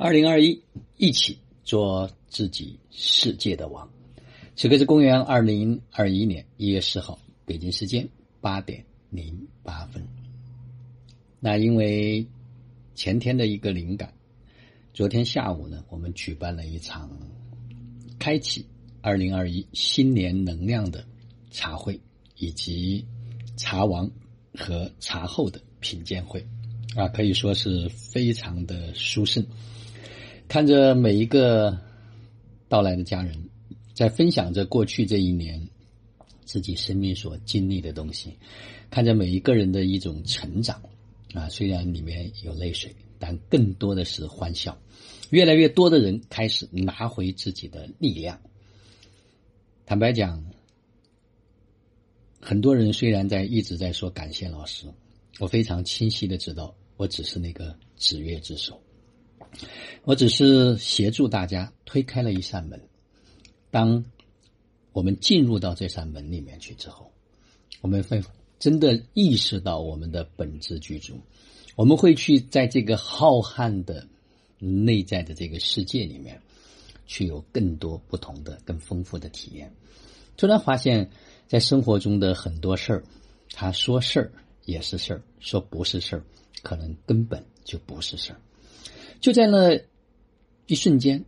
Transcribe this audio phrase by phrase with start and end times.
[0.00, 0.62] 二零二一，
[0.96, 3.90] 一起做自己世界的王。
[4.54, 8.08] 此刻是公元二零二一年一月四号，北京时间
[8.40, 10.00] 八点零八分。
[11.40, 12.24] 那因为
[12.94, 14.14] 前天的一个灵感，
[14.94, 17.10] 昨天下午呢，我们举办了一场
[18.20, 18.64] 开启
[19.00, 21.04] 二零二一新年能量的
[21.50, 22.00] 茶会，
[22.36, 23.04] 以及
[23.56, 24.08] 茶王
[24.54, 26.46] 和茶后的品鉴会，
[26.94, 29.44] 啊，可以说是非常的殊胜。
[30.48, 31.78] 看着每一个
[32.70, 33.36] 到来的家人，
[33.92, 35.68] 在分享着过去这一年
[36.46, 38.34] 自己生命所经历的东西，
[38.88, 40.82] 看着每一个人的一种成长，
[41.34, 44.76] 啊，虽然里面有泪水，但更多的是欢笑。
[45.28, 48.40] 越来越多的人开始拿回自己的力量。
[49.84, 50.42] 坦白讲，
[52.40, 54.86] 很多人虽然在一直在说感谢老师，
[55.40, 58.80] 我非常清晰的知道，我只是那个指月之手。
[60.04, 62.80] 我只是协助大家推开了一扇门。
[63.70, 64.04] 当
[64.92, 67.12] 我们进入到这扇门里面去之后，
[67.80, 68.22] 我们会
[68.58, 71.20] 真的意识到我们的本质居住。
[71.76, 74.08] 我们会去在这个浩瀚的
[74.58, 76.40] 内在的这个世界里面，
[77.06, 79.72] 去有更多不同的、更丰富的体验。
[80.36, 81.08] 突然发现，
[81.46, 83.04] 在生活中的很多事儿，
[83.52, 84.32] 他说事儿
[84.64, 86.24] 也是事儿，说不是事儿，
[86.62, 88.40] 可能根本就不是事儿。
[89.20, 89.80] 就在那
[90.66, 91.24] 一瞬间，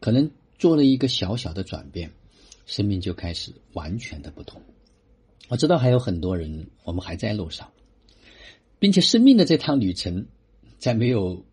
[0.00, 2.10] 可能做了一个小小的转变，
[2.66, 4.62] 生命就开始完全的不同。
[5.48, 7.72] 我知道还有很多人，我们还在路上，
[8.78, 10.26] 并且生命的这趟旅程，
[10.78, 11.44] 在没有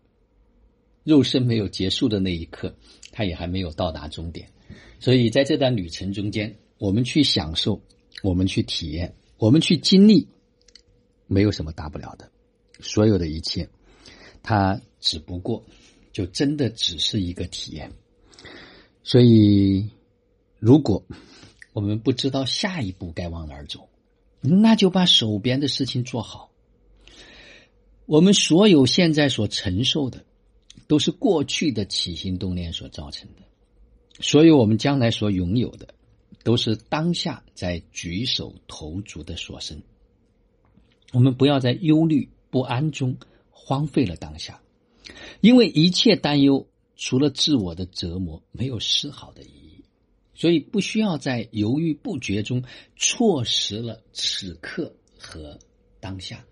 [1.02, 2.74] 肉身没有结束的那一刻，
[3.12, 4.48] 它也还没有到达终点。
[4.98, 7.80] 所以在这段旅程中间，我们去享受，
[8.22, 10.28] 我们去体验，我们去经历，
[11.26, 12.30] 没有什么大不了的，
[12.80, 13.68] 所有的一切。
[14.42, 15.62] 它只不过，
[16.14, 17.92] 就真的只是一个体验。
[19.02, 19.90] 所以，
[20.58, 21.04] 如果
[21.74, 23.90] 我们不知道下一步该往哪儿走，
[24.40, 26.50] 那就把手边的事情做好。
[28.06, 30.24] 我们所有现在所承受的，
[30.88, 33.42] 都是过去的起心动念所造成的；
[34.22, 35.88] 所有我们将来所拥有的，
[36.42, 39.82] 都是当下在举手投足的所生。
[41.12, 43.18] 我们不要在忧虑不安中。
[43.66, 44.60] 荒废了当下，
[45.40, 46.66] 因为一切担忧
[46.96, 49.84] 除了自我的折磨，没有丝毫的意义。
[50.36, 52.64] 所以不需要在犹豫不决中
[52.96, 55.58] 错失了此刻和
[56.00, 56.44] 当下。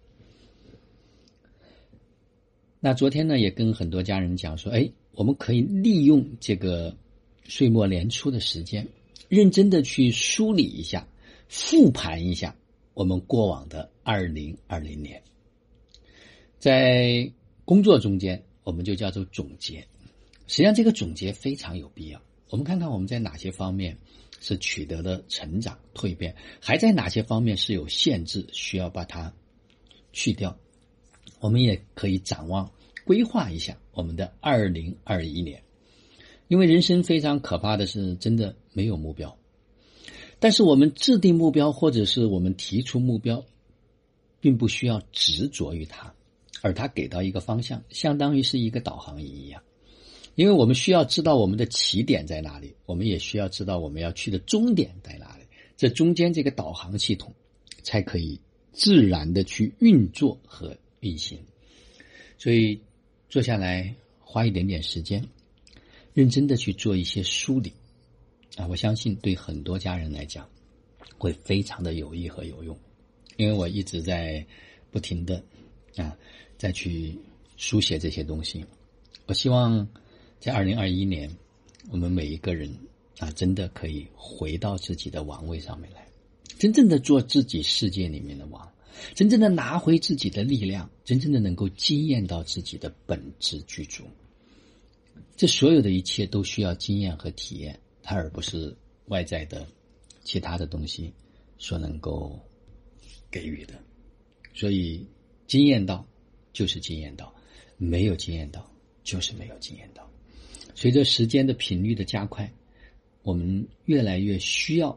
[2.79, 6.97] 那昨天呢，也跟很多家人讲说，哎，我们可以利用这个
[7.45, 8.87] 岁末年初的时间，
[9.29, 11.07] 认真的去梳理一下、
[11.49, 12.57] 复盘一下
[12.95, 15.23] 我们过往的二零二零年。
[16.59, 17.33] 在
[17.65, 19.87] 工作中间，我们就叫做总结。
[20.47, 22.21] 实际上，这个总结非常有必要。
[22.51, 23.97] 我们看看我们在哪些方面
[24.41, 29.33] 是取得了成长、蜕变，还在哪些方面是有限制，需要把它
[30.13, 30.59] 去掉。
[31.41, 32.71] 我们也可以展望、
[33.05, 35.63] 规划一下我们的二零二一年。
[36.49, 39.39] 因为人生非常可怕的是，真的没有目标。
[40.39, 43.47] 但是我们制定目标，或者是我们提出目标，
[44.41, 46.13] 并不需要执着于它。
[46.63, 49.61] 而他给到一个方向，相当于是一个导航仪一样，
[50.37, 55.43] 因为我们需要知道我们的起点在哪里，我们也需要知道我们要去的终点在哪里，
[55.77, 57.35] 这中间这个导航系统
[57.83, 58.41] 才可以
[58.73, 61.39] 自然的去运作和运行。
[62.39, 62.81] 所以
[63.29, 65.23] 坐下来花一点点时间，
[66.15, 67.73] 认真的去做一些梳理
[68.57, 70.49] 啊，我相信对很多家人来讲
[71.19, 72.79] 会非常的有益和有用，
[73.37, 74.47] 因为我一直在
[74.93, 75.43] 不停的
[75.97, 76.17] 啊。
[76.63, 77.19] 再去
[77.57, 78.65] 书写这些东西，
[79.27, 79.89] 我希望
[80.39, 81.29] 在二零二一年，
[81.91, 82.73] 我们每一个人
[83.19, 86.07] 啊，真的可以回到自己的王位上面来，
[86.61, 88.73] 真正的做自己世界里面的王，
[89.13, 94.05] 真正的拿回自己的力量，真正的能够惊艳到自己的本质居住。
[95.37, 98.73] 这所有的一切都需要经验和体验，它而不是
[99.07, 99.67] 外在的
[100.23, 101.13] 其他的东西
[101.59, 102.39] 所能够
[103.33, 103.75] 给予的。
[104.55, 105.05] 所以，
[105.49, 106.07] 惊艳到。
[106.53, 107.35] 就是经验到，
[107.77, 108.71] 没有经验到，
[109.03, 110.09] 就是没有经验到。
[110.75, 112.51] 随着时间的频率的加快，
[113.23, 114.91] 我们越来越需要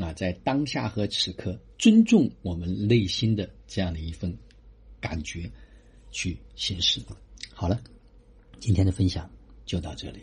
[0.00, 4.36] 啊，在当下和此刻尊重我们内心的这样的一份
[5.00, 5.50] 感觉
[6.10, 7.00] 去行事。
[7.52, 7.82] 好了，
[8.60, 9.30] 今天的分享
[9.64, 10.20] 就到这里，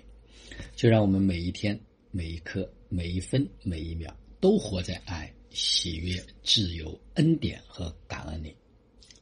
[0.75, 1.79] 就让我们每一天、
[2.11, 8.55] 每一刻、每一分、每一秒都活在爱、喜悦、自由、恩典和感恩里。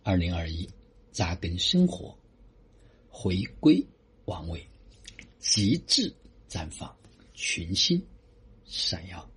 [0.03, 0.67] 二零二一。
[1.11, 2.17] 扎根生活，
[3.09, 3.85] 回归
[4.25, 4.65] 王位。
[5.39, 6.13] 极致
[6.49, 6.95] 绽放，
[7.33, 8.01] 群星
[8.65, 9.27] 闪耀。